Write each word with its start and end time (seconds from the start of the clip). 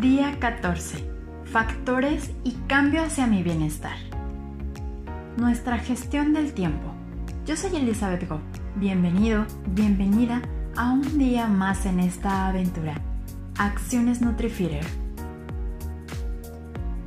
Día 0.00 0.38
14. 0.38 0.98
Factores 1.46 2.30
y 2.44 2.52
cambio 2.66 3.02
hacia 3.02 3.26
mi 3.26 3.42
bienestar. 3.42 3.96
Nuestra 5.38 5.78
gestión 5.78 6.34
del 6.34 6.52
tiempo. 6.52 6.92
Yo 7.46 7.56
soy 7.56 7.76
Elizabeth 7.76 8.28
Go. 8.28 8.40
Bienvenido, 8.74 9.46
bienvenida 9.68 10.42
a 10.76 10.92
un 10.92 11.16
día 11.16 11.46
más 11.46 11.86
en 11.86 12.00
esta 12.00 12.46
aventura. 12.46 13.00
Acciones 13.56 14.20
NutriFeeder. 14.20 14.84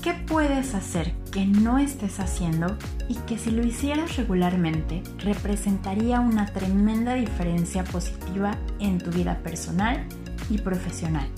¿Qué 0.02 0.16
puedes 0.26 0.74
hacer 0.74 1.14
que 1.32 1.46
no 1.46 1.78
estés 1.78 2.20
haciendo 2.20 2.76
y 3.08 3.18
que 3.28 3.38
si 3.38 3.52
lo 3.52 3.64
hicieras 3.64 4.18
regularmente 4.18 5.04
representaría 5.20 6.22
una 6.22 6.48
tremenda 6.48 7.14
diferencia 7.14 7.84
positiva 7.84 8.58
en 8.80 8.98
tu 8.98 9.12
vida 9.12 9.44
personal 9.44 10.08
y 10.50 10.58
profesional? 10.58 11.30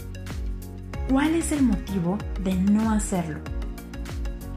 ¿Cuál 1.12 1.36
es 1.36 1.52
el 1.52 1.62
motivo 1.62 2.18
de 2.42 2.54
no 2.54 2.90
hacerlo? 2.90 3.42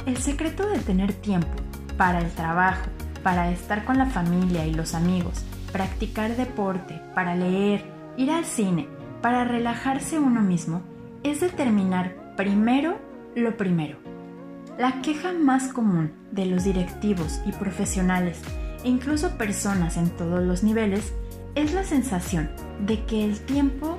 El 0.06 0.18
secreto 0.18 0.68
de 0.68 0.78
tener 0.78 1.12
tiempo 1.12 1.48
para 1.96 2.20
el 2.20 2.30
trabajo, 2.30 2.86
para 3.24 3.50
estar 3.50 3.84
con 3.84 3.98
la 3.98 4.06
familia 4.06 4.64
y 4.64 4.72
los 4.72 4.94
amigos, 4.94 5.44
practicar 5.72 6.36
deporte, 6.36 7.00
para 7.12 7.34
leer, 7.34 7.84
ir 8.16 8.30
al 8.30 8.44
cine, 8.44 8.86
para 9.20 9.42
relajarse 9.42 10.20
uno 10.20 10.42
mismo, 10.42 10.82
es 11.24 11.40
determinar 11.40 12.36
primero 12.36 13.00
lo 13.34 13.56
primero. 13.56 13.98
La 14.78 15.02
queja 15.02 15.32
más 15.32 15.72
común 15.72 16.12
de 16.30 16.46
los 16.46 16.62
directivos 16.62 17.40
y 17.44 17.50
profesionales 17.50 18.40
e 18.84 18.90
incluso 18.90 19.36
personas 19.36 19.96
en 19.96 20.08
todos 20.10 20.40
los 20.40 20.62
niveles 20.62 21.14
es 21.56 21.74
la 21.74 21.82
sensación 21.82 22.48
de 22.86 23.04
que 23.06 23.24
el 23.24 23.40
tiempo 23.40 23.98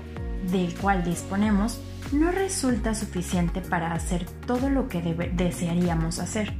del 0.50 0.74
cual 0.76 1.04
disponemos 1.04 1.82
no 2.12 2.32
resulta 2.32 2.96
suficiente 2.96 3.62
para 3.62 3.94
hacer 3.94 4.26
todo 4.46 4.70
lo 4.70 4.88
que 4.88 5.02
desearíamos 5.34 6.20
hacer. 6.20 6.54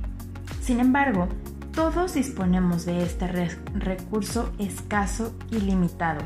Sin 0.62 0.80
embargo, 0.80 1.28
todos 1.74 2.14
disponemos 2.14 2.86
de 2.86 3.04
este 3.04 3.28
recurso 3.74 4.54
escaso 4.60 5.36
y 5.52 5.60
limitado, 5.60 6.22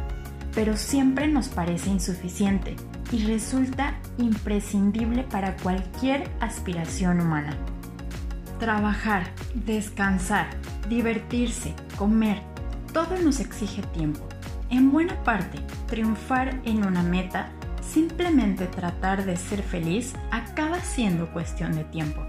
pero 0.53 0.77
siempre 0.77 1.27
nos 1.27 1.47
parece 1.47 1.89
insuficiente 1.89 2.75
y 3.11 3.25
resulta 3.25 3.97
imprescindible 4.17 5.23
para 5.23 5.55
cualquier 5.57 6.29
aspiración 6.39 7.19
humana. 7.19 7.57
Trabajar, 8.59 9.31
descansar, 9.55 10.47
divertirse, 10.87 11.73
comer, 11.97 12.41
todo 12.93 13.17
nos 13.17 13.39
exige 13.39 13.81
tiempo. 13.81 14.27
En 14.69 14.91
buena 14.91 15.23
parte, 15.23 15.59
triunfar 15.87 16.61
en 16.65 16.85
una 16.85 17.01
meta 17.01 17.49
simplemente 17.89 18.67
tratar 18.67 19.25
de 19.25 19.35
ser 19.35 19.63
feliz 19.63 20.13
acaba 20.31 20.79
siendo 20.79 21.31
cuestión 21.31 21.75
de 21.75 21.83
tiempo. 21.85 22.21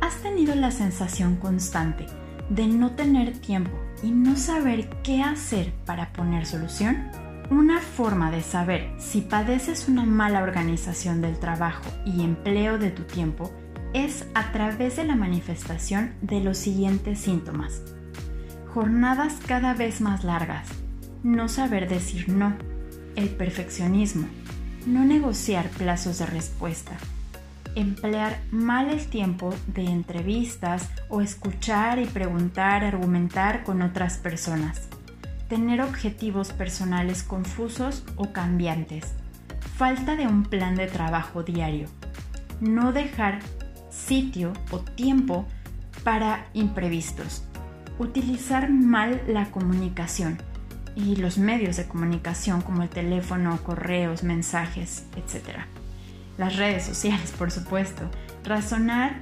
¿Has 0.00 0.16
tenido 0.22 0.54
la 0.54 0.70
sensación 0.70 1.36
constante 1.36 2.06
de 2.48 2.66
no 2.66 2.92
tener 2.92 3.38
tiempo 3.38 3.78
y 4.02 4.10
no 4.10 4.36
saber 4.36 4.88
qué 5.02 5.22
hacer 5.22 5.72
para 5.84 6.12
poner 6.12 6.46
solución? 6.46 7.10
Una 7.50 7.80
forma 7.80 8.30
de 8.30 8.40
saber 8.40 8.90
si 8.98 9.20
padeces 9.20 9.88
una 9.88 10.04
mala 10.04 10.42
organización 10.42 11.20
del 11.20 11.38
trabajo 11.38 11.84
y 12.04 12.22
empleo 12.22 12.78
de 12.78 12.90
tu 12.90 13.02
tiempo 13.02 13.52
es 13.94 14.26
a 14.34 14.52
través 14.52 14.96
de 14.96 15.04
la 15.04 15.16
manifestación 15.16 16.14
de 16.22 16.40
los 16.40 16.56
siguientes 16.56 17.18
síntomas. 17.18 17.82
Jornadas 18.72 19.38
cada 19.46 19.74
vez 19.74 20.00
más 20.00 20.24
largas, 20.24 20.66
no 21.22 21.48
saber 21.48 21.88
decir 21.88 22.28
no, 22.28 22.56
el 23.16 23.28
perfeccionismo, 23.30 24.26
no 24.86 25.04
negociar 25.04 25.68
plazos 25.70 26.18
de 26.18 26.26
respuesta, 26.26 26.92
emplear 27.74 28.40
mal 28.50 28.90
el 28.90 29.06
tiempo 29.06 29.54
de 29.66 29.84
entrevistas 29.84 30.88
o 31.08 31.20
escuchar 31.20 31.98
y 31.98 32.06
preguntar, 32.06 32.84
argumentar 32.84 33.64
con 33.64 33.82
otras 33.82 34.18
personas, 34.18 34.88
tener 35.48 35.80
objetivos 35.82 36.52
personales 36.52 37.22
confusos 37.22 38.04
o 38.16 38.32
cambiantes, 38.32 39.12
falta 39.76 40.16
de 40.16 40.26
un 40.26 40.44
plan 40.44 40.74
de 40.74 40.86
trabajo 40.86 41.42
diario, 41.42 41.88
no 42.60 42.92
dejar 42.92 43.40
sitio 43.90 44.52
o 44.70 44.78
tiempo 44.78 45.46
para 46.04 46.46
imprevistos, 46.54 47.44
utilizar 47.98 48.70
mal 48.70 49.22
la 49.26 49.50
comunicación, 49.50 50.38
y 50.94 51.16
los 51.16 51.38
medios 51.38 51.76
de 51.76 51.86
comunicación 51.86 52.60
como 52.62 52.82
el 52.82 52.88
teléfono, 52.88 53.58
correos, 53.62 54.22
mensajes, 54.22 55.06
etc. 55.16 55.60
Las 56.38 56.56
redes 56.56 56.84
sociales, 56.84 57.32
por 57.38 57.50
supuesto. 57.50 58.08
Razonar 58.44 59.20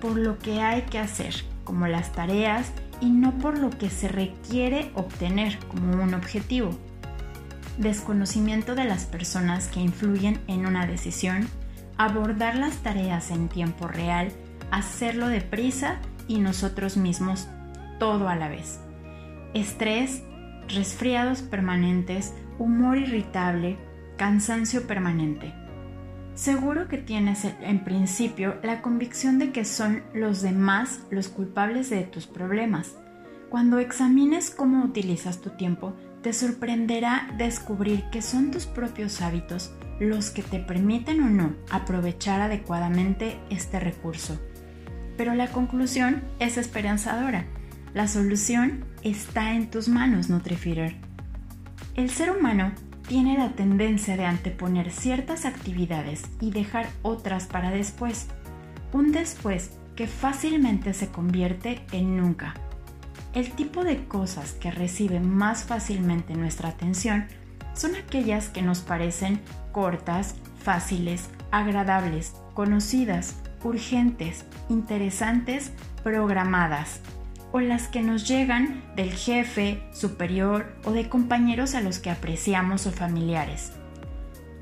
por 0.00 0.16
lo 0.16 0.38
que 0.38 0.60
hay 0.60 0.82
que 0.82 0.98
hacer, 0.98 1.34
como 1.64 1.86
las 1.86 2.12
tareas, 2.12 2.72
y 3.00 3.10
no 3.10 3.38
por 3.38 3.58
lo 3.58 3.70
que 3.70 3.90
se 3.90 4.08
requiere 4.08 4.90
obtener 4.94 5.58
como 5.68 6.02
un 6.02 6.14
objetivo. 6.14 6.70
Desconocimiento 7.78 8.74
de 8.74 8.84
las 8.84 9.04
personas 9.04 9.68
que 9.68 9.80
influyen 9.80 10.40
en 10.46 10.66
una 10.66 10.86
decisión, 10.86 11.48
abordar 11.96 12.56
las 12.56 12.76
tareas 12.78 13.30
en 13.30 13.48
tiempo 13.48 13.88
real, 13.88 14.30
hacerlo 14.70 15.28
deprisa 15.28 15.98
y 16.28 16.38
nosotros 16.38 16.96
mismos 16.96 17.48
todo 17.98 18.28
a 18.28 18.36
la 18.36 18.48
vez. 18.48 18.80
Estrés 19.54 20.22
resfriados 20.68 21.42
permanentes, 21.42 22.32
humor 22.58 22.98
irritable, 22.98 23.76
cansancio 24.16 24.86
permanente. 24.86 25.52
Seguro 26.34 26.88
que 26.88 26.98
tienes 26.98 27.44
en 27.44 27.84
principio 27.84 28.56
la 28.62 28.82
convicción 28.82 29.38
de 29.38 29.52
que 29.52 29.64
son 29.64 30.02
los 30.14 30.42
demás 30.42 31.00
los 31.10 31.28
culpables 31.28 31.90
de 31.90 32.02
tus 32.02 32.26
problemas. 32.26 32.96
Cuando 33.50 33.78
examines 33.78 34.50
cómo 34.50 34.84
utilizas 34.84 35.40
tu 35.40 35.50
tiempo, 35.50 35.94
te 36.22 36.32
sorprenderá 36.32 37.28
descubrir 37.38 38.04
que 38.10 38.20
son 38.20 38.50
tus 38.50 38.66
propios 38.66 39.20
hábitos 39.20 39.72
los 40.00 40.30
que 40.30 40.42
te 40.42 40.58
permiten 40.58 41.22
o 41.22 41.30
no 41.30 41.54
aprovechar 41.70 42.40
adecuadamente 42.40 43.38
este 43.50 43.78
recurso. 43.78 44.40
Pero 45.16 45.34
la 45.34 45.48
conclusión 45.48 46.24
es 46.40 46.56
esperanzadora. 46.56 47.46
La 47.94 48.08
solución 48.08 48.84
está 49.04 49.54
en 49.54 49.70
tus 49.70 49.86
manos, 49.88 50.28
Nutrifeeder. 50.28 50.96
El 51.94 52.10
ser 52.10 52.32
humano 52.32 52.72
tiene 53.06 53.38
la 53.38 53.50
tendencia 53.50 54.16
de 54.16 54.24
anteponer 54.24 54.90
ciertas 54.90 55.44
actividades 55.44 56.24
y 56.40 56.50
dejar 56.50 56.88
otras 57.02 57.46
para 57.46 57.70
después. 57.70 58.26
Un 58.92 59.12
después 59.12 59.70
que 59.94 60.08
fácilmente 60.08 60.92
se 60.92 61.06
convierte 61.12 61.86
en 61.92 62.16
nunca. 62.16 62.54
El 63.32 63.52
tipo 63.52 63.84
de 63.84 64.08
cosas 64.08 64.54
que 64.54 64.72
reciben 64.72 65.32
más 65.32 65.62
fácilmente 65.62 66.34
nuestra 66.34 66.70
atención 66.70 67.26
son 67.74 67.94
aquellas 67.94 68.48
que 68.48 68.62
nos 68.62 68.80
parecen 68.80 69.40
cortas, 69.70 70.34
fáciles, 70.58 71.28
agradables, 71.52 72.34
conocidas, 72.54 73.36
urgentes, 73.62 74.44
interesantes, 74.68 75.70
programadas 76.02 77.00
o 77.54 77.60
las 77.60 77.86
que 77.86 78.02
nos 78.02 78.26
llegan 78.26 78.82
del 78.96 79.12
jefe, 79.12 79.80
superior 79.92 80.74
o 80.84 80.90
de 80.90 81.08
compañeros 81.08 81.76
a 81.76 81.80
los 81.80 82.00
que 82.00 82.10
apreciamos 82.10 82.84
o 82.88 82.90
familiares. 82.90 83.70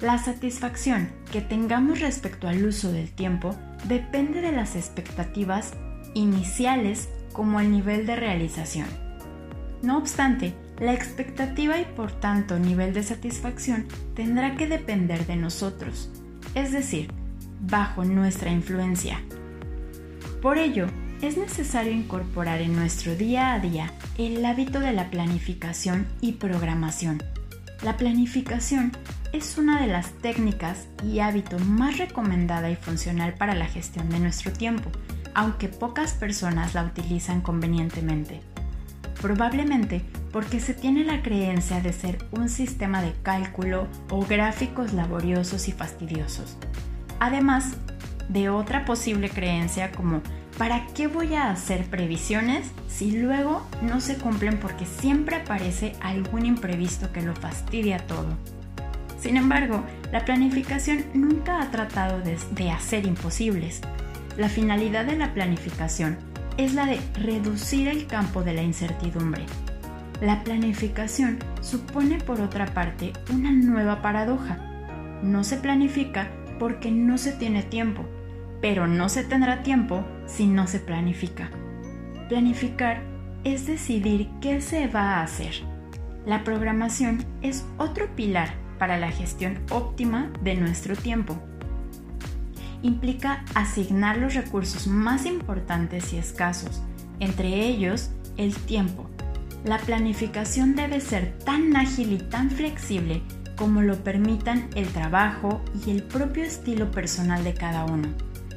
La 0.02 0.18
satisfacción 0.18 1.08
que 1.32 1.40
tengamos 1.40 2.00
respecto 2.00 2.48
al 2.48 2.62
uso 2.66 2.92
del 2.92 3.10
tiempo 3.10 3.56
depende 3.84 4.42
de 4.42 4.52
las 4.52 4.76
expectativas 4.76 5.72
iniciales 6.12 7.08
como 7.32 7.60
el 7.60 7.70
nivel 7.70 8.04
de 8.04 8.14
realización. 8.14 8.88
No 9.80 9.96
obstante, 9.96 10.52
la 10.78 10.92
expectativa 10.92 11.80
y 11.80 11.86
por 11.96 12.12
tanto 12.12 12.58
nivel 12.58 12.92
de 12.92 13.04
satisfacción 13.04 13.86
tendrá 14.14 14.54
que 14.54 14.66
depender 14.66 15.24
de 15.24 15.36
nosotros, 15.36 16.10
es 16.54 16.72
decir, 16.72 17.10
bajo 17.58 18.04
nuestra 18.04 18.50
influencia. 18.50 19.18
Por 20.42 20.58
ello, 20.58 20.88
es 21.22 21.36
necesario 21.36 21.92
incorporar 21.92 22.60
en 22.60 22.74
nuestro 22.74 23.14
día 23.14 23.52
a 23.52 23.60
día 23.60 23.92
el 24.18 24.44
hábito 24.44 24.80
de 24.80 24.92
la 24.92 25.08
planificación 25.08 26.06
y 26.20 26.32
programación. 26.32 27.22
La 27.82 27.96
planificación 27.96 28.90
es 29.32 29.56
una 29.56 29.80
de 29.80 29.86
las 29.86 30.10
técnicas 30.14 30.88
y 31.04 31.20
hábito 31.20 31.60
más 31.60 31.98
recomendada 31.98 32.70
y 32.70 32.76
funcional 32.76 33.34
para 33.34 33.54
la 33.54 33.66
gestión 33.66 34.10
de 34.10 34.18
nuestro 34.18 34.52
tiempo, 34.52 34.90
aunque 35.32 35.68
pocas 35.68 36.12
personas 36.12 36.74
la 36.74 36.82
utilizan 36.82 37.40
convenientemente. 37.40 38.40
Probablemente 39.20 40.02
porque 40.32 40.58
se 40.58 40.74
tiene 40.74 41.04
la 41.04 41.22
creencia 41.22 41.80
de 41.80 41.92
ser 41.92 42.18
un 42.32 42.48
sistema 42.48 43.00
de 43.00 43.12
cálculo 43.22 43.86
o 44.10 44.26
gráficos 44.26 44.92
laboriosos 44.92 45.68
y 45.68 45.72
fastidiosos. 45.72 46.56
Además 47.20 47.76
de 48.28 48.48
otra 48.48 48.84
posible 48.84 49.30
creencia 49.30 49.92
como 49.92 50.20
¿Para 50.62 50.86
qué 50.94 51.08
voy 51.08 51.34
a 51.34 51.50
hacer 51.50 51.86
previsiones 51.86 52.70
si 52.86 53.18
luego 53.18 53.66
no 53.82 54.00
se 54.00 54.16
cumplen 54.16 54.60
porque 54.60 54.86
siempre 54.86 55.34
aparece 55.34 55.94
algún 56.00 56.46
imprevisto 56.46 57.10
que 57.10 57.20
lo 57.20 57.34
fastidia 57.34 58.06
todo? 58.06 58.28
Sin 59.18 59.36
embargo, 59.36 59.82
La 60.12 60.24
planificación 60.24 61.04
nunca 61.14 61.60
ha 61.60 61.72
tratado 61.72 62.20
de, 62.20 62.38
de 62.52 62.70
hacer 62.70 63.06
imposibles. 63.06 63.80
La 64.36 64.48
finalidad 64.48 65.04
de 65.04 65.16
la 65.16 65.34
planificación 65.34 66.16
es 66.58 66.74
la 66.74 66.86
de 66.86 67.00
reducir 67.14 67.88
el 67.88 68.06
campo 68.06 68.44
de 68.44 68.54
la 68.54 68.62
incertidumbre. 68.62 69.44
La 70.20 70.44
planificación 70.44 71.40
supone 71.60 72.18
por 72.18 72.40
otra 72.40 72.66
parte 72.66 73.12
una 73.34 73.50
nueva 73.50 74.00
paradoja. 74.00 74.58
No 75.24 75.42
se 75.42 75.56
planifica 75.56 76.30
porque 76.60 76.92
no 76.92 77.18
se 77.18 77.32
tiene 77.32 77.64
tiempo, 77.64 78.04
pero 78.60 78.86
no 78.86 79.08
se 79.08 79.24
tendrá 79.24 79.64
tiempo 79.64 80.04
si 80.26 80.46
no 80.46 80.66
se 80.66 80.80
planifica. 80.80 81.50
Planificar 82.28 83.02
es 83.44 83.66
decidir 83.66 84.28
qué 84.40 84.60
se 84.60 84.88
va 84.88 85.16
a 85.16 85.22
hacer. 85.22 85.54
La 86.26 86.44
programación 86.44 87.24
es 87.42 87.64
otro 87.78 88.14
pilar 88.14 88.54
para 88.78 88.98
la 88.98 89.10
gestión 89.10 89.58
óptima 89.70 90.32
de 90.42 90.54
nuestro 90.54 90.96
tiempo 90.96 91.40
implica 92.82 93.44
asignar 93.54 94.18
los 94.18 94.34
recursos 94.34 94.86
más 94.86 95.24
importantes 95.24 96.12
y 96.12 96.18
escasos, 96.18 96.82
entre 97.20 97.66
ellos 97.66 98.10
el 98.36 98.54
tiempo. 98.54 99.08
La 99.64 99.78
planificación 99.78 100.74
debe 100.74 101.00
ser 101.00 101.38
tan 101.38 101.76
ágil 101.76 102.12
y 102.12 102.18
tan 102.18 102.50
flexible 102.50 103.22
como 103.56 103.80
lo 103.82 103.96
permitan 104.02 104.68
el 104.74 104.88
trabajo 104.88 105.62
y 105.86 105.90
el 105.90 106.02
propio 106.02 106.42
estilo 106.42 106.90
personal 106.90 107.44
de 107.44 107.54
cada 107.54 107.84
uno. 107.84 108.08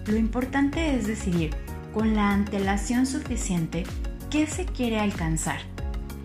Lo 0.08 0.18
importante 0.18 0.96
es 0.96 1.08
decidir 1.08 1.52
con 1.94 2.14
la 2.14 2.32
antelación 2.32 3.08
suficiente 3.08 3.84
qué 4.30 4.46
se 4.46 4.66
quiere 4.66 5.00
alcanzar, 5.00 5.60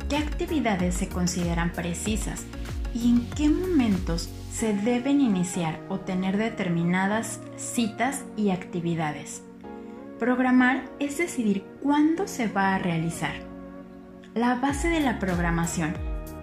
qué 0.08 0.18
actividades 0.18 0.96
se 0.96 1.08
consideran 1.08 1.72
precisas 1.72 2.44
y 2.94 3.08
en 3.08 3.30
qué 3.30 3.48
momentos 3.48 4.28
se 4.52 4.74
deben 4.74 5.22
iniciar 5.22 5.80
o 5.88 6.00
tener 6.00 6.36
determinadas 6.36 7.40
citas 7.56 8.24
y 8.36 8.50
actividades. 8.50 9.42
Programar 10.18 10.84
es 10.98 11.16
decidir 11.16 11.64
cuándo 11.80 12.28
se 12.28 12.48
va 12.48 12.74
a 12.74 12.78
realizar. 12.78 13.32
La 14.34 14.56
base 14.56 14.88
de 14.88 15.00
la 15.00 15.18
programación 15.18 15.94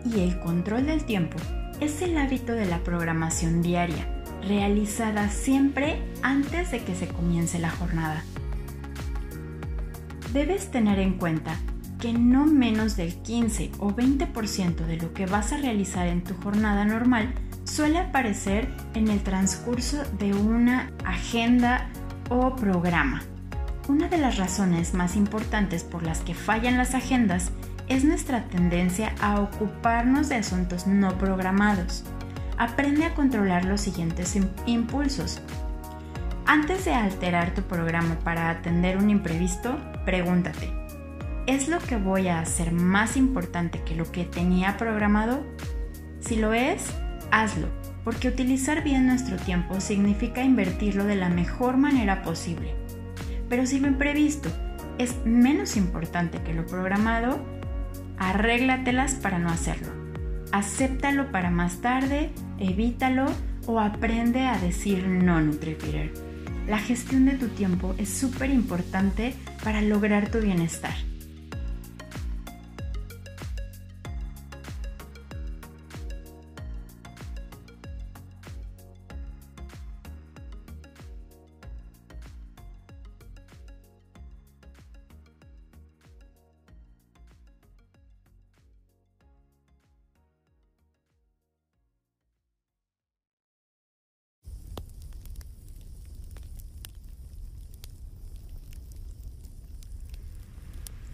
y 0.03 0.21
el 0.21 0.39
control 0.39 0.87
del 0.87 1.03
tiempo 1.03 1.37
es 1.79 2.01
el 2.01 2.17
hábito 2.17 2.53
de 2.53 2.65
la 2.65 2.79
programación 2.79 3.61
diaria, 3.61 4.16
realizada 4.41 5.29
siempre 5.29 6.01
antes 6.21 6.71
de 6.71 6.83
que 6.83 6.95
se 6.95 7.07
comience 7.07 7.59
la 7.59 7.69
jornada. 7.69 8.23
Debes 10.33 10.71
tener 10.71 10.99
en 10.99 11.13
cuenta 11.13 11.57
que 11.99 12.13
no 12.13 12.45
menos 12.45 12.95
del 12.95 13.15
15 13.15 13.71
o 13.79 13.89
20% 13.89 14.75
de 14.85 14.97
lo 14.97 15.13
que 15.13 15.25
vas 15.25 15.51
a 15.51 15.57
realizar 15.57 16.07
en 16.07 16.23
tu 16.23 16.35
jornada 16.35 16.85
normal 16.85 17.33
suele 17.63 17.99
aparecer 17.99 18.67
en 18.93 19.07
el 19.07 19.21
transcurso 19.21 20.03
de 20.19 20.33
una 20.33 20.91
agenda 21.05 21.89
o 22.29 22.55
programa. 22.55 23.21
Una 23.87 24.07
de 24.09 24.17
las 24.17 24.37
razones 24.37 24.93
más 24.93 25.15
importantes 25.15 25.83
por 25.83 26.03
las 26.03 26.19
que 26.19 26.33
fallan 26.33 26.77
las 26.77 26.93
agendas 26.93 27.51
es 27.87 28.03
nuestra 28.03 28.43
tendencia 28.45 29.15
a 29.21 29.39
ocuparnos 29.39 30.29
de 30.29 30.35
asuntos 30.35 30.87
no 30.87 31.17
programados. 31.17 32.03
Aprende 32.57 33.05
a 33.05 33.13
controlar 33.13 33.65
los 33.65 33.81
siguientes 33.81 34.35
impulsos. 34.65 35.41
Antes 36.45 36.85
de 36.85 36.93
alterar 36.93 37.53
tu 37.53 37.61
programa 37.61 38.17
para 38.23 38.49
atender 38.49 38.97
un 38.97 39.09
imprevisto, 39.09 39.77
pregúntate, 40.05 40.73
¿es 41.45 41.67
lo 41.67 41.77
que 41.79 41.97
voy 41.97 42.29
a 42.29 42.39
hacer 42.39 42.71
más 42.71 43.15
importante 43.15 43.83
que 43.83 43.95
lo 43.95 44.11
que 44.11 44.23
tenía 44.23 44.77
programado? 44.77 45.45
Si 46.19 46.35
lo 46.37 46.53
es, 46.53 46.93
hazlo, 47.31 47.67
porque 48.03 48.29
utilizar 48.29 48.83
bien 48.83 49.05
nuestro 49.05 49.35
tiempo 49.35 49.79
significa 49.79 50.41
invertirlo 50.41 51.03
de 51.03 51.15
la 51.15 51.29
mejor 51.29 51.77
manera 51.77 52.23
posible. 52.23 52.73
Pero 53.49 53.65
si 53.65 53.79
lo 53.79 53.87
imprevisto 53.87 54.49
es 54.97 55.15
menos 55.25 55.77
importante 55.77 56.41
que 56.41 56.53
lo 56.53 56.65
programado, 56.65 57.45
arréglatelas 58.17 59.15
para 59.15 59.37
no 59.37 59.49
hacerlo. 59.49 59.89
Acéptalo 60.51 61.31
para 61.31 61.51
más 61.51 61.81
tarde, 61.81 62.31
evítalo 62.59 63.25
o 63.65 63.79
aprende 63.79 64.41
a 64.41 64.57
decir 64.57 65.07
no, 65.07 65.41
NutriFeeder. 65.41 66.11
La 66.67 66.79
gestión 66.79 67.25
de 67.25 67.33
tu 67.33 67.47
tiempo 67.47 67.95
es 67.97 68.09
súper 68.09 68.49
importante 68.49 69.33
para 69.63 69.81
lograr 69.81 70.29
tu 70.29 70.39
bienestar. 70.39 70.95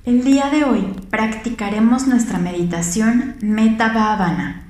El 0.06 0.26
día 0.26 0.50
de 0.50 0.66
hoy 0.66 0.82
practicaremos 1.10 2.08
nuestra 2.08 2.38
meditación 2.38 3.38
Meta 3.40 3.94
Bhavana. 3.94 4.64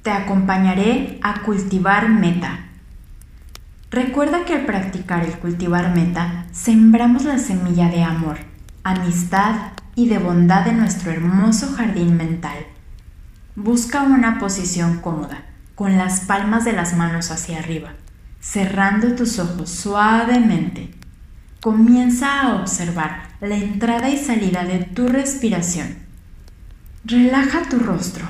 Te 0.00 0.10
acompañaré 0.10 1.18
a 1.22 1.42
cultivar 1.42 2.08
meta. 2.08 2.60
Recuerda 3.90 4.46
que 4.46 4.54
al 4.54 4.64
practicar 4.64 5.22
el 5.22 5.34
cultivar 5.34 5.94
meta, 5.94 6.46
sembramos 6.50 7.24
la 7.24 7.38
semilla 7.38 7.90
de 7.90 8.04
amor, 8.04 8.38
amistad 8.84 9.72
y 9.94 10.08
de 10.08 10.16
bondad 10.16 10.66
en 10.66 10.78
nuestro 10.78 11.10
hermoso 11.10 11.74
jardín 11.76 12.16
mental. 12.16 12.56
Busca 13.54 14.02
una 14.04 14.38
posición 14.38 15.00
cómoda, 15.00 15.42
con 15.74 15.98
las 15.98 16.20
palmas 16.20 16.64
de 16.64 16.72
las 16.72 16.96
manos 16.96 17.30
hacia 17.30 17.58
arriba, 17.58 17.90
cerrando 18.40 19.14
tus 19.14 19.38
ojos 19.38 19.68
suavemente 19.68 20.95
comienza 21.60 22.42
a 22.42 22.56
observar 22.56 23.28
la 23.40 23.56
entrada 23.56 24.08
y 24.10 24.18
salida 24.18 24.64
de 24.64 24.78
tu 24.78 25.08
respiración. 25.08 25.96
Relaja 27.04 27.68
tu 27.68 27.78
rostro. 27.78 28.26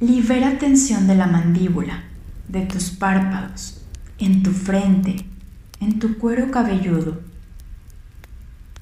Libera 0.00 0.58
tensión 0.58 1.06
de 1.06 1.14
la 1.14 1.26
mandíbula, 1.26 2.04
de 2.48 2.62
tus 2.66 2.90
párpados, 2.90 3.82
en 4.18 4.42
tu 4.42 4.52
frente, 4.52 5.24
en 5.80 5.98
tu 5.98 6.18
cuero 6.18 6.50
cabelludo, 6.50 7.20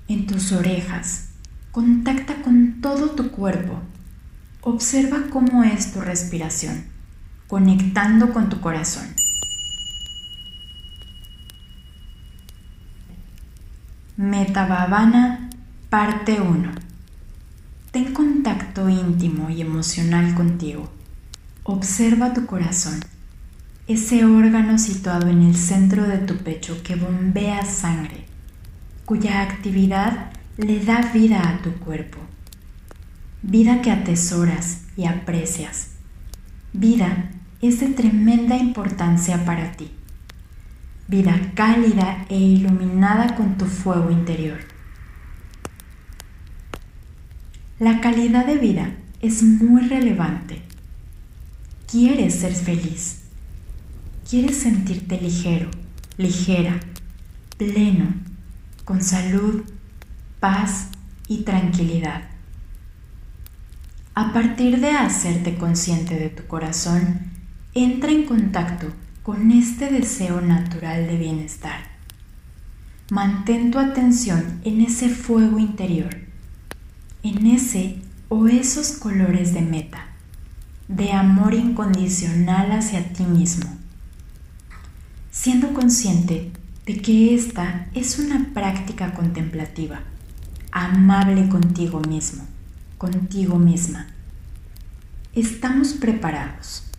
en 0.09 0.27
tus 0.27 0.53
orejas. 0.53 1.29
Contacta 1.71 2.43
con 2.43 2.81
todo 2.81 3.11
tu 3.11 3.31
cuerpo. 3.31 3.81
Observa 4.61 5.25
cómo 5.31 5.65
es 5.65 5.93
tu 5.93 6.01
respiración, 6.01 6.85
conectando 7.49 8.33
con 8.33 8.49
tu 8.49 8.61
corazón. 8.61 9.07
Metabhavana, 14.23 15.51
parte 15.91 16.41
1. 16.41 16.71
Ten 17.91 18.15
contacto 18.15 18.89
íntimo 18.89 19.51
y 19.51 19.63
emocional 19.63 20.37
contigo. 20.37 20.89
Observa 21.65 22.33
tu 22.33 22.47
corazón, 22.47 23.01
ese 23.89 24.25
órgano 24.25 24.79
situado 24.79 25.27
en 25.27 25.43
el 25.43 25.57
centro 25.57 26.07
de 26.07 26.19
tu 26.19 26.37
pecho 26.37 26.85
que 26.85 26.95
bombea 26.95 27.65
sangre, 27.65 28.27
cuya 29.07 29.43
actividad 29.43 30.31
le 30.57 30.79
da 30.79 31.01
vida 31.13 31.49
a 31.49 31.61
tu 31.61 31.73
cuerpo. 31.81 32.19
Vida 33.43 33.83
que 33.83 33.91
atesoras 33.91 34.83
y 34.97 35.07
aprecias. 35.07 35.89
Vida 36.73 37.29
es 37.61 37.81
de 37.81 37.89
tremenda 37.89 38.57
importancia 38.57 39.45
para 39.45 39.73
ti 39.73 39.91
vida 41.13 41.53
cálida 41.55 42.25
e 42.31 42.39
iluminada 42.39 43.35
con 43.35 43.59
tu 43.59 43.67
fuego 43.67 44.11
interior. 44.11 44.61
La 47.79 48.01
calidad 48.01 48.47
de 48.47 48.57
vida 48.57 48.95
es 49.21 49.43
muy 49.43 49.83
relevante. 49.89 50.63
Quieres 51.87 52.37
ser 52.37 52.55
feliz. 52.55 53.25
Quieres 54.29 54.57
sentirte 54.57 55.21
ligero, 55.21 55.71
ligera, 56.17 56.81
pleno, 57.59 58.07
con 58.87 59.03
salud, 59.03 59.65
paz 60.41 60.89
y 61.29 61.43
tranquilidad. 61.43 62.23
A 64.15 64.33
partir 64.33 64.81
de 64.81 64.93
hacerte 64.93 65.59
consciente 65.59 66.19
de 66.19 66.31
tu 66.31 66.47
corazón, 66.47 67.21
entra 67.75 68.11
en 68.11 68.25
contacto 68.25 68.87
con 69.23 69.51
este 69.51 69.91
deseo 69.91 70.41
natural 70.41 71.07
de 71.07 71.17
bienestar. 71.17 71.91
Mantén 73.11 73.71
tu 73.71 73.79
atención 73.79 74.61
en 74.65 74.81
ese 74.81 75.09
fuego 75.09 75.59
interior, 75.59 76.17
en 77.23 77.47
ese 77.47 77.99
o 78.29 78.49
esos 78.49 78.93
colores 78.93 79.55
de 79.55 79.63
meta. 79.63 80.13
de 80.89 81.13
amor 81.13 81.55
incondicional 81.55 82.71
hacia 82.73 83.13
ti 83.15 83.25
mismo, 83.25 83.71
siendo 85.31 85.73
consciente 85.73 86.53
de 86.85 87.01
que 87.01 87.35
esta 87.35 87.87
es 87.95 88.19
una 88.19 88.51
práctica 88.53 89.15
contemplativa, 89.15 90.01
amable 90.71 91.49
contigo 91.49 92.01
mismo, 92.01 92.45
contigo 92.99 93.59
misma. 93.59 94.09
Estamos 95.35 95.95
preparados. 95.95 96.92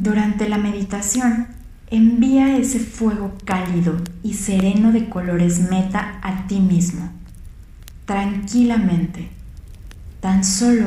Durante 0.00 0.48
la 0.48 0.58
meditación, 0.58 1.48
envía 1.90 2.56
ese 2.56 2.78
fuego 2.78 3.36
cálido 3.44 4.00
y 4.22 4.34
sereno 4.34 4.92
de 4.92 5.08
colores 5.08 5.58
meta 5.58 6.20
a 6.22 6.46
ti 6.46 6.60
mismo, 6.60 7.10
tranquilamente. 8.04 9.28
Tan 10.20 10.44
solo 10.44 10.86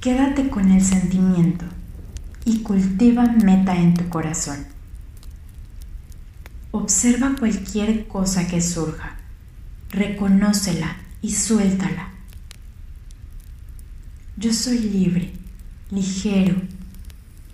quédate 0.00 0.48
con 0.48 0.70
el 0.72 0.82
sentimiento 0.82 1.66
y 2.46 2.62
cultiva 2.62 3.24
meta 3.26 3.76
en 3.76 3.92
tu 3.92 4.08
corazón. 4.08 4.64
Observa 6.70 7.36
cualquier 7.38 8.08
cosa 8.08 8.48
que 8.48 8.62
surja, 8.62 9.18
reconócela 9.90 10.96
y 11.20 11.32
suéltala. 11.32 12.08
Yo 14.38 14.54
soy 14.54 14.78
libre, 14.78 15.34
ligero, 15.90 16.56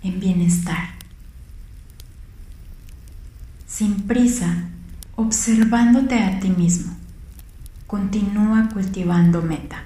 en 0.01 0.19
bienestar. 0.21 0.92
Sin 3.75 4.05
prisa, 4.05 4.69
observándote 5.15 6.19
a 6.19 6.39
ti 6.39 6.49
mismo, 6.49 6.95
continúa 7.87 8.69
cultivando 8.71 9.41
meta. 9.41 9.83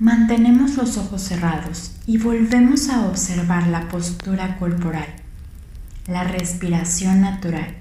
Mantenemos 0.00 0.78
los 0.78 0.96
ojos 0.96 1.20
cerrados 1.20 1.92
y 2.06 2.16
volvemos 2.16 2.88
a 2.88 3.06
observar 3.06 3.66
la 3.66 3.86
postura 3.90 4.56
corporal, 4.58 5.08
la 6.06 6.24
respiración 6.24 7.20
natural. 7.20 7.76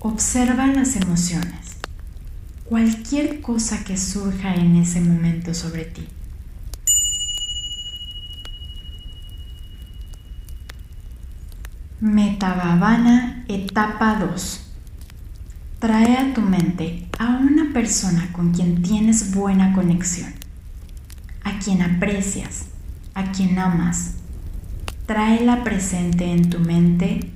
Observa 0.00 0.66
las 0.66 0.96
emociones, 0.96 1.76
cualquier 2.64 3.40
cosa 3.40 3.84
que 3.84 3.96
surja 3.96 4.56
en 4.56 4.74
ese 4.74 5.00
momento 5.00 5.54
sobre 5.54 5.84
ti. 5.84 6.08
Metagavana 12.00 13.44
etapa 13.46 14.16
2 14.18 14.71
Trae 15.82 16.16
a 16.16 16.32
tu 16.32 16.42
mente 16.42 17.08
a 17.18 17.38
una 17.38 17.72
persona 17.72 18.30
con 18.32 18.52
quien 18.52 18.82
tienes 18.82 19.34
buena 19.34 19.72
conexión, 19.72 20.32
a 21.42 21.58
quien 21.58 21.82
aprecias, 21.82 22.66
a 23.14 23.32
quien 23.32 23.58
amas. 23.58 24.12
Tráela 25.06 25.64
presente 25.64 26.30
en 26.30 26.48
tu 26.48 26.60
mente 26.60 27.32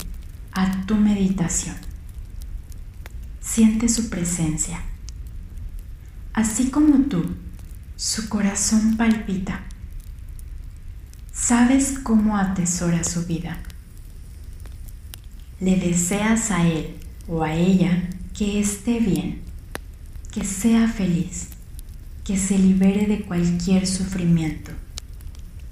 a 0.52 0.86
tu 0.86 0.94
meditación. 0.94 1.74
Siente 3.40 3.88
su 3.88 4.10
presencia. 4.10 4.80
Así 6.32 6.70
como 6.70 6.98
tú, 7.06 7.34
su 7.96 8.28
corazón 8.28 8.96
palpita. 8.96 9.62
Sabes 11.32 11.98
cómo 11.98 12.36
atesora 12.36 13.02
su 13.02 13.26
vida. 13.26 13.58
Le 15.58 15.74
deseas 15.74 16.52
a 16.52 16.64
él 16.64 16.96
o 17.26 17.42
a 17.42 17.52
ella 17.52 18.08
que 18.36 18.60
esté 18.60 19.00
bien, 19.00 19.40
que 20.30 20.44
sea 20.44 20.88
feliz, 20.88 21.48
que 22.22 22.36
se 22.36 22.58
libere 22.58 23.06
de 23.06 23.22
cualquier 23.22 23.86
sufrimiento 23.86 24.72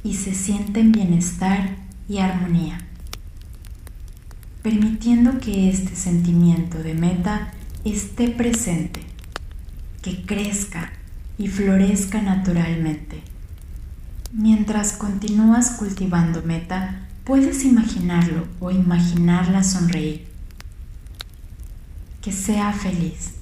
y 0.03 0.15
se 0.15 0.35
sienta 0.35 0.81
en 0.81 0.91
bienestar 0.91 1.77
y 2.09 2.19
armonía, 2.19 2.79
permitiendo 4.63 5.41
que 5.41 5.69
este 5.69 5.95
sentimiento 5.95 6.79
de 6.79 6.95
meta 6.95 7.53
esté 7.85 8.29
presente, 8.29 9.01
que 10.01 10.25
crezca 10.25 10.91
y 11.37 11.49
florezca 11.49 12.23
naturalmente. 12.23 13.21
Mientras 14.33 14.95
continúas 14.95 15.73
cultivando 15.73 16.43
meta, 16.43 17.09
puedes 17.25 17.65
imaginarlo 17.67 18.47
o 18.59 18.71
imaginarla 18.71 19.63
sonreír. 19.63 20.34
Que 22.25 22.33
sea 22.33 22.73
feliz. 22.73 23.35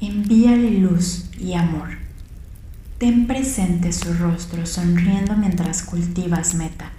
Envíale 0.00 0.72
luz 0.72 1.30
y 1.38 1.54
amor. 1.54 1.90
Ten 2.98 3.28
presente 3.28 3.92
su 3.92 4.12
rostro 4.14 4.66
sonriendo 4.66 5.36
mientras 5.36 5.84
cultivas 5.84 6.54
meta. 6.54 6.90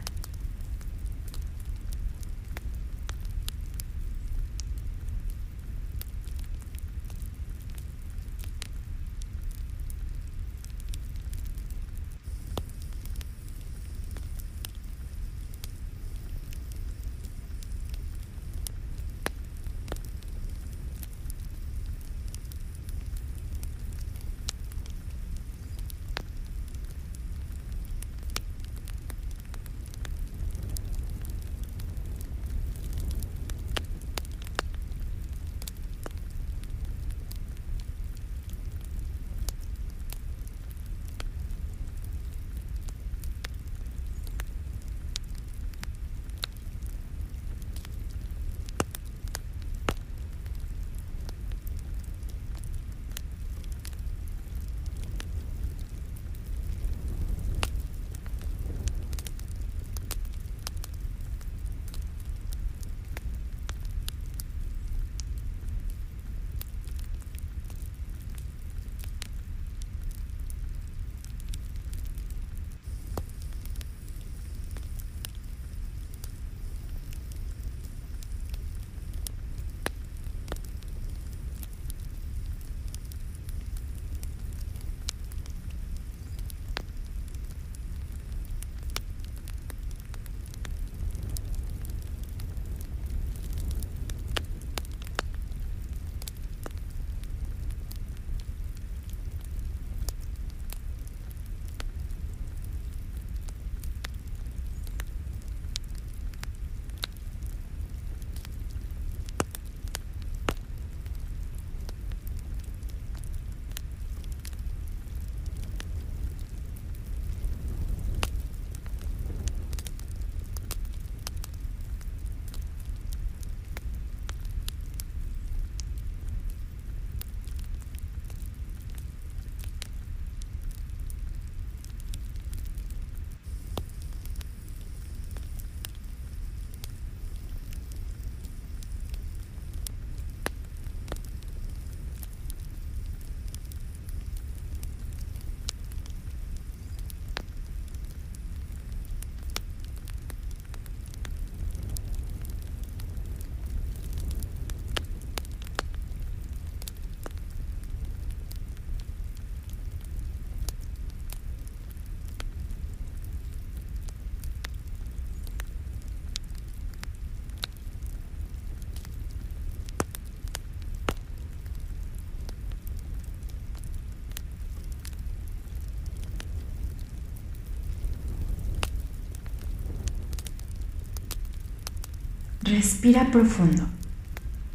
Respira 182.68 183.32
profundo 183.32 183.88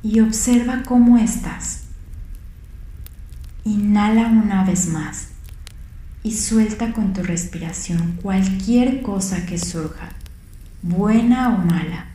y 0.03 0.21
observa 0.21 0.83
cómo 0.83 1.19
estás. 1.19 1.83
Inhala 3.65 4.29
una 4.29 4.65
vez 4.65 4.89
más 4.89 5.29
y 6.23 6.33
suelta 6.35 6.95
con 6.95 7.13
tu 7.13 7.23
respiración 7.23 8.19
cualquier 8.23 9.03
cosa 9.03 9.45
que 9.45 9.59
surja, 9.59 10.09
buena 10.81 11.51
o 11.51 11.59
mala. 11.59 12.07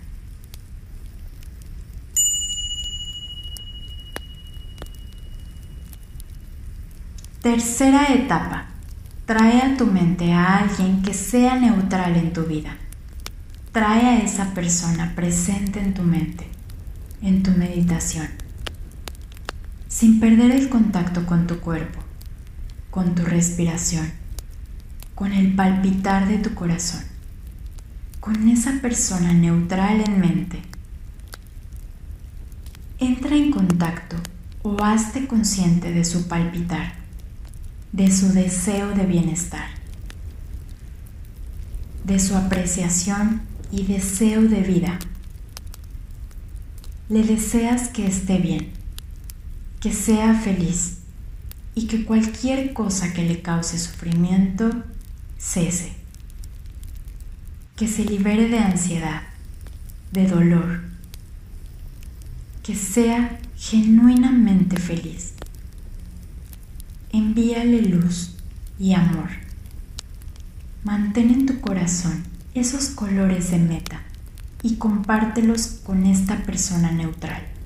Tercera 7.43 8.15
etapa. 8.15 8.65
Trae 9.27 9.61
a 9.61 9.77
tu 9.77 9.85
mente 9.85 10.33
a 10.33 10.57
alguien 10.57 11.03
que 11.03 11.13
sea 11.13 11.55
neutral 11.55 12.15
en 12.15 12.33
tu 12.33 12.45
vida. 12.45 12.77
Trae 13.77 14.07
a 14.07 14.17
esa 14.23 14.55
persona 14.55 15.13
presente 15.13 15.79
en 15.79 15.93
tu 15.93 16.01
mente, 16.01 16.47
en 17.21 17.43
tu 17.43 17.51
meditación, 17.51 18.27
sin 19.87 20.19
perder 20.19 20.49
el 20.49 20.67
contacto 20.69 21.27
con 21.27 21.45
tu 21.45 21.59
cuerpo, 21.59 21.99
con 22.89 23.13
tu 23.13 23.21
respiración, 23.21 24.11
con 25.13 25.31
el 25.31 25.53
palpitar 25.53 26.27
de 26.27 26.39
tu 26.39 26.55
corazón, 26.55 27.03
con 28.19 28.49
esa 28.49 28.81
persona 28.81 29.31
neutral 29.33 30.01
en 30.03 30.21
mente. 30.21 30.63
Entra 32.97 33.35
en 33.35 33.51
contacto 33.51 34.15
o 34.63 34.83
hazte 34.83 35.27
consciente 35.27 35.93
de 35.93 36.03
su 36.03 36.27
palpitar, 36.27 36.93
de 37.91 38.11
su 38.11 38.33
deseo 38.33 38.89
de 38.95 39.05
bienestar, 39.05 39.69
de 42.05 42.17
su 42.17 42.35
apreciación 42.35 43.46
y 43.71 43.83
deseo 43.83 44.43
de 44.43 44.61
vida. 44.61 44.99
Le 47.09 47.23
deseas 47.23 47.89
que 47.89 48.05
esté 48.05 48.37
bien, 48.37 48.69
que 49.79 49.93
sea 49.93 50.33
feliz 50.33 50.99
y 51.75 51.87
que 51.87 52.05
cualquier 52.05 52.73
cosa 52.73 53.13
que 53.13 53.23
le 53.23 53.41
cause 53.41 53.77
sufrimiento 53.77 54.69
cese, 55.37 55.93
que 57.75 57.87
se 57.87 58.03
libere 58.03 58.49
de 58.49 58.59
ansiedad, 58.59 59.21
de 60.11 60.27
dolor, 60.27 60.81
que 62.63 62.75
sea 62.75 63.39
genuinamente 63.55 64.77
feliz. 64.77 65.33
Envíale 67.11 67.83
luz 67.83 68.35
y 68.77 68.93
amor. 68.93 69.29
Mantén 70.83 71.31
en 71.31 71.45
tu 71.45 71.59
corazón 71.61 72.26
esos 72.59 72.89
colores 72.89 73.51
de 73.51 73.59
meta 73.59 74.01
y 74.63 74.75
compártelos 74.75 75.67
con 75.83 76.05
esta 76.05 76.37
persona 76.43 76.91
neutral. 76.91 77.56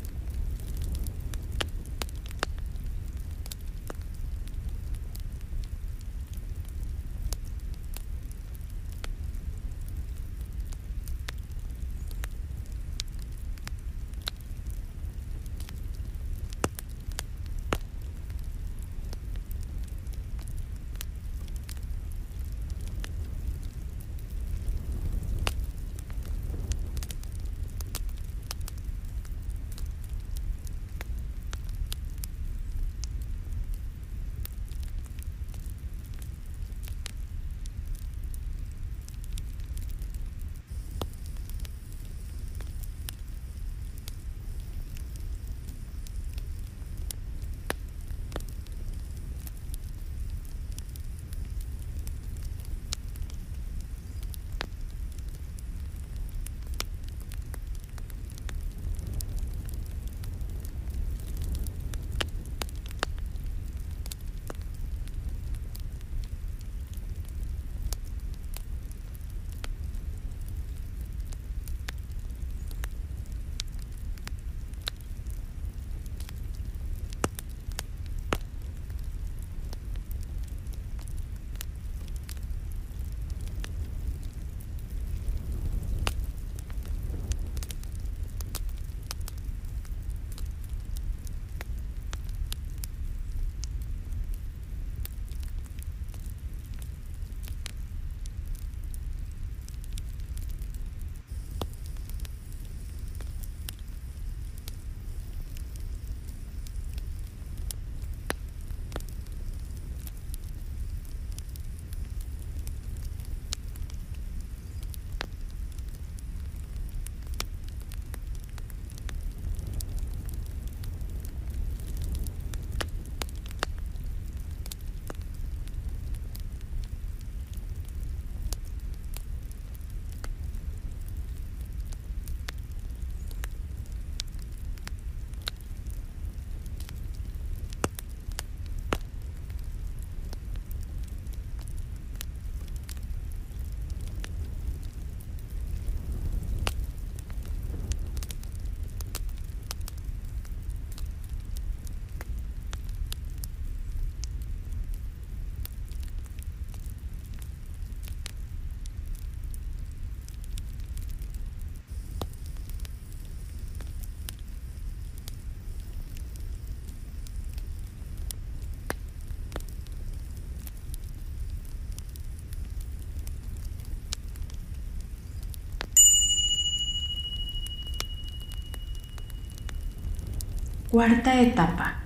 Cuarta 180.92 181.40
etapa. 181.40 182.02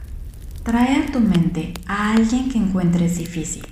Trae 0.61 0.97
a 0.97 1.05
tu 1.07 1.19
mente 1.19 1.73
a 1.87 2.11
alguien 2.11 2.51
que 2.51 2.59
encuentres 2.59 3.17
difícil. 3.17 3.65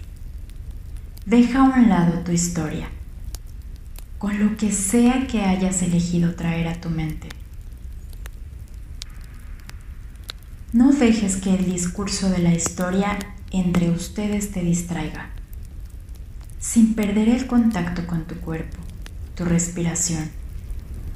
Deja 1.28 1.60
a 1.60 1.64
un 1.66 1.88
lado 1.88 2.24
tu 2.24 2.32
historia, 2.32 2.90
con 4.18 4.44
lo 4.44 4.58
que 4.58 4.72
sea 4.72 5.28
que 5.28 5.44
hayas 5.44 5.84
elegido 5.84 6.34
traer 6.34 6.68
a 6.68 6.82
tu 6.82 6.90
mente. 6.90 7.30
No 10.72 10.92
dejes 10.92 11.36
que 11.36 11.54
el 11.54 11.66
discurso 11.66 12.32
de 12.32 12.40
la 12.40 12.56
historia 12.56 13.20
entre 13.52 13.92
ustedes 13.92 14.52
te 14.52 14.62
distraiga, 14.62 15.30
sin 16.60 16.96
perder 16.96 17.30
el 17.30 17.46
contacto 17.46 18.08
con 18.08 18.26
tu 18.26 18.34
cuerpo, 18.38 18.80
tu 19.36 19.46
respiración, 19.46 20.32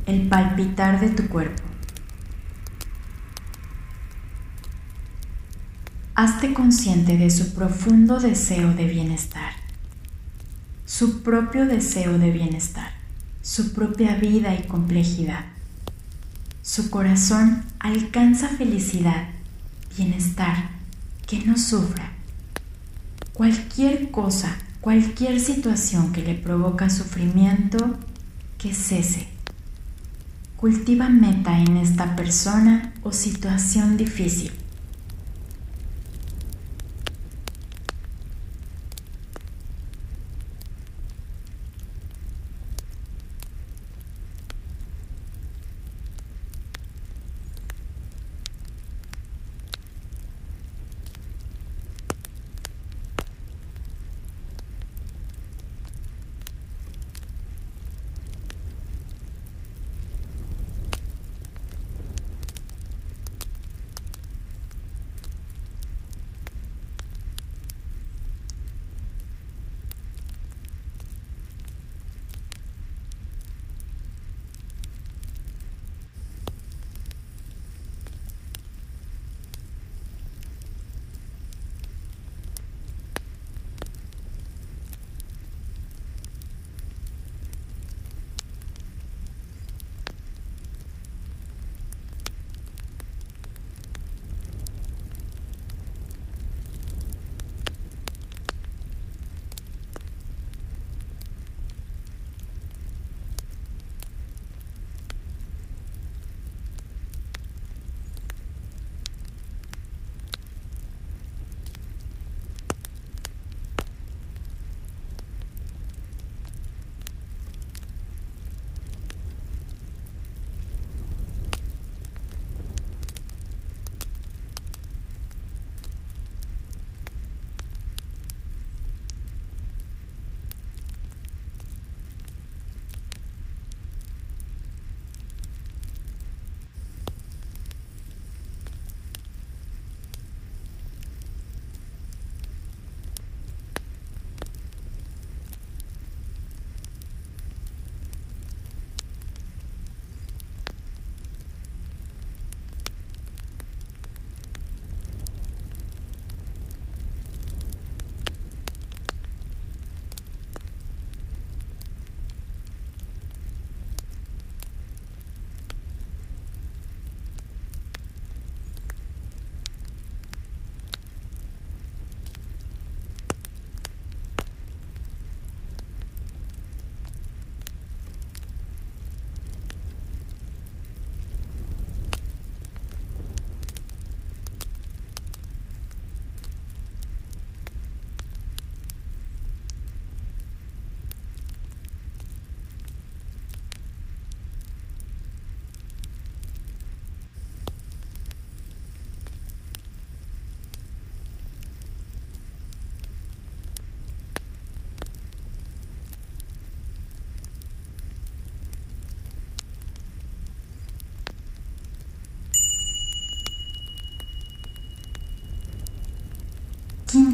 el 0.06 0.28
palpitar 0.28 1.00
de 1.00 1.10
tu 1.10 1.28
cuerpo 1.30 1.67
hazte 6.18 6.52
consciente 6.52 7.16
de 7.16 7.30
su 7.30 7.54
profundo 7.54 8.20
deseo 8.20 8.74
de 8.74 8.86
bienestar, 8.86 9.52
su 10.84 11.22
propio 11.22 11.68
deseo 11.68 12.18
de 12.18 12.32
bienestar, 12.32 12.92
su 13.44 13.72
propia 13.72 14.16
vida 14.16 14.56
y 14.56 14.64
complejidad. 14.64 15.46
Su 16.64 16.90
corazón 16.90 17.64
alcanza 17.78 18.50
felicidad, 18.50 19.30
bienestar, 19.96 20.72
que 21.28 21.46
no 21.46 21.56
sufra. 21.56 22.14
Cualquier 23.34 24.10
cosa, 24.10 24.58
cualquier 24.82 25.40
situación 25.40 26.14
que 26.14 26.24
le 26.24 26.34
provoca 26.34 26.90
sufrimiento, 26.90 27.96
que 28.58 28.74
cese. 28.74 29.28
Cultiva 30.56 31.10
meta 31.10 31.60
en 31.60 31.78
esta 31.78 32.16
persona 32.16 32.92
o 33.04 33.12
situación 33.12 33.98
difícil 33.98 34.52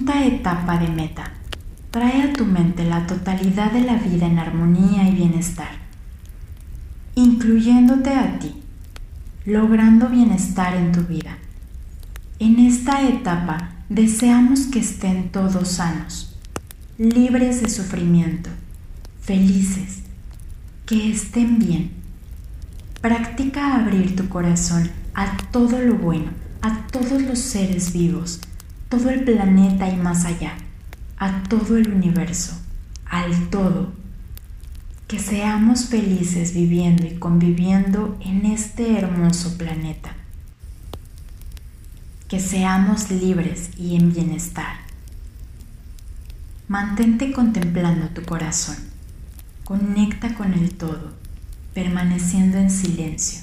quinta 0.04 0.26
etapa 0.26 0.78
de 0.78 0.90
meta. 0.90 1.32
Trae 1.90 2.24
a 2.24 2.34
tu 2.34 2.44
mente 2.44 2.84
la 2.84 3.08
totalidad 3.08 3.72
de 3.72 3.84
la 3.84 3.96
vida 3.96 4.26
en 4.28 4.38
armonía 4.38 5.08
y 5.08 5.16
bienestar, 5.16 5.70
incluyéndote 7.16 8.10
a 8.10 8.38
ti, 8.38 8.54
logrando 9.46 10.10
bienestar 10.10 10.76
en 10.76 10.92
tu 10.92 11.04
vida. 11.04 11.38
En 12.40 12.60
esta 12.60 13.08
etapa 13.08 13.70
deseamos 13.88 14.64
que 14.66 14.80
estén 14.80 15.30
todos 15.30 15.70
sanos, 15.70 16.36
libres 16.98 17.62
de 17.62 17.70
sufrimiento, 17.70 18.50
felices, 19.22 20.00
que 20.86 21.12
estén 21.12 21.60
bien. 21.60 21.92
Practica 23.00 23.76
abrir 23.76 24.18
tu 24.18 24.28
corazón 24.28 24.92
a 25.14 25.38
todo 25.52 25.80
lo 25.80 25.96
bueno, 25.96 26.32
a 26.62 26.88
todos 26.88 27.22
los 27.22 27.40
seres 27.40 27.94
vivos, 27.94 28.42
todo 28.94 29.10
el 29.10 29.24
planeta 29.24 29.90
y 29.90 29.96
más 29.96 30.24
allá, 30.24 30.54
a 31.18 31.42
todo 31.50 31.78
el 31.78 31.92
universo, 31.92 32.56
al 33.08 33.50
todo. 33.50 33.92
Que 35.08 35.18
seamos 35.18 35.86
felices 35.86 36.54
viviendo 36.54 37.04
y 37.08 37.16
conviviendo 37.16 38.16
en 38.22 38.46
este 38.46 38.96
hermoso 38.96 39.58
planeta. 39.58 40.16
Que 42.28 42.40
seamos 42.40 43.10
libres 43.10 43.72
y 43.80 43.96
en 43.96 44.14
bienestar. 44.14 44.76
Mantente 46.68 47.32
contemplando 47.32 48.10
tu 48.10 48.22
corazón. 48.22 48.78
Conecta 49.64 50.36
con 50.36 50.54
el 50.54 50.76
todo, 50.76 51.14
permaneciendo 51.74 52.60
en 52.60 52.70
silencio. 52.70 53.43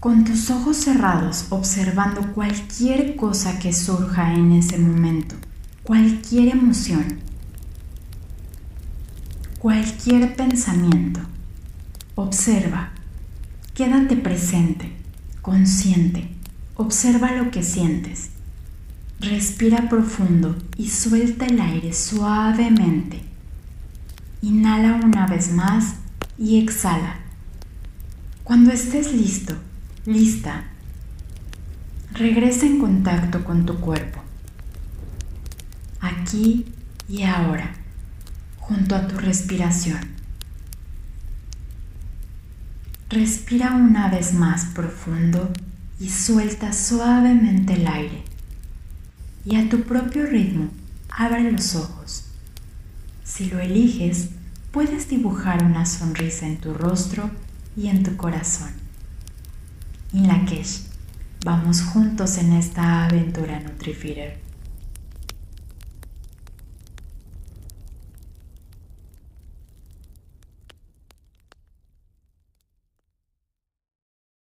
Con 0.00 0.24
tus 0.24 0.50
ojos 0.50 0.78
cerrados 0.78 1.44
observando 1.50 2.32
cualquier 2.32 3.16
cosa 3.16 3.58
que 3.58 3.74
surja 3.74 4.32
en 4.32 4.52
ese 4.52 4.78
momento, 4.78 5.34
cualquier 5.82 6.48
emoción, 6.48 7.18
cualquier 9.58 10.34
pensamiento. 10.36 11.20
Observa, 12.14 12.92
quédate 13.74 14.16
presente, 14.16 14.90
consciente, 15.42 16.30
observa 16.76 17.32
lo 17.32 17.50
que 17.50 17.62
sientes. 17.62 18.30
Respira 19.20 19.90
profundo 19.90 20.56
y 20.78 20.88
suelta 20.88 21.44
el 21.44 21.60
aire 21.60 21.92
suavemente. 21.92 23.20
Inhala 24.40 24.94
una 25.04 25.26
vez 25.26 25.52
más 25.52 25.96
y 26.38 26.58
exhala. 26.58 27.16
Cuando 28.44 28.72
estés 28.72 29.12
listo, 29.12 29.56
Lista. 30.10 30.64
Regresa 32.14 32.66
en 32.66 32.80
contacto 32.80 33.44
con 33.44 33.64
tu 33.64 33.78
cuerpo. 33.78 34.20
Aquí 36.00 36.66
y 37.08 37.22
ahora, 37.22 37.74
junto 38.58 38.96
a 38.96 39.06
tu 39.06 39.16
respiración. 39.18 40.00
Respira 43.08 43.76
una 43.76 44.08
vez 44.10 44.34
más 44.34 44.64
profundo 44.74 45.52
y 46.00 46.08
suelta 46.08 46.72
suavemente 46.72 47.74
el 47.74 47.86
aire. 47.86 48.24
Y 49.44 49.54
a 49.54 49.68
tu 49.68 49.82
propio 49.82 50.26
ritmo, 50.26 50.70
abre 51.08 51.52
los 51.52 51.76
ojos. 51.76 52.24
Si 53.22 53.48
lo 53.48 53.60
eliges, 53.60 54.30
puedes 54.72 55.08
dibujar 55.08 55.62
una 55.62 55.86
sonrisa 55.86 56.48
en 56.48 56.58
tu 56.58 56.74
rostro 56.74 57.30
y 57.76 57.86
en 57.86 58.02
tu 58.02 58.16
corazón. 58.16 58.79
Lakesh, 60.12 60.86
Vamos 61.44 61.82
juntos 61.82 62.36
en 62.38 62.54
esta 62.54 63.04
aventura 63.04 63.60
NutriFeeder. 63.60 64.49